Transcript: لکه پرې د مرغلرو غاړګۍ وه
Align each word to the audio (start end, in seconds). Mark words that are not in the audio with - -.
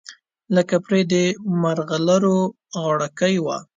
لکه 0.55 0.75
پرې 0.85 1.01
د 1.11 1.13
مرغلرو 1.61 2.37
غاړګۍ 2.81 3.35
وه 3.45 3.57